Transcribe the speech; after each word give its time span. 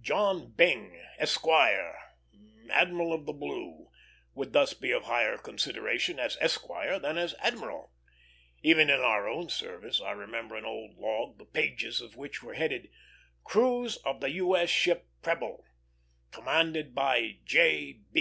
John 0.00 0.50
Byng, 0.56 1.00
Esquire, 1.18 2.16
Admiral 2.68 3.12
of 3.12 3.26
the 3.26 3.32
Blue, 3.32 3.90
would 4.34 4.52
thus 4.52 4.74
be 4.74 4.90
of 4.90 5.04
higher 5.04 5.38
consideration 5.38 6.18
as 6.18 6.36
Esquire 6.40 6.98
than 6.98 7.16
as 7.16 7.36
Admiral. 7.38 7.92
Even 8.64 8.90
in 8.90 8.98
our 8.98 9.28
own 9.28 9.48
service 9.48 10.00
I 10.00 10.10
remember 10.10 10.56
an 10.56 10.64
old 10.64 10.96
log, 10.98 11.38
the 11.38 11.44
pages 11.44 12.00
of 12.00 12.16
which 12.16 12.42
were 12.42 12.54
headed, 12.54 12.90
"Cruise 13.44 13.98
of 13.98 14.20
the 14.20 14.30
U. 14.30 14.56
S. 14.56 14.68
Ship 14.68 15.06
Preble, 15.22 15.64
commanded 16.32 16.92
by 16.92 17.38
J. 17.44 18.00